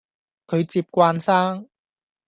[0.47, 1.69] 佢接慣生